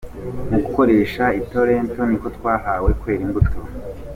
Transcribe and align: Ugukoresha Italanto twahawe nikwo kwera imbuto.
Ugukoresha 0.47 1.25
Italanto 1.41 2.27
twahawe 2.35 2.89
nikwo 2.89 2.99
kwera 3.01 3.21
imbuto. 3.27 3.57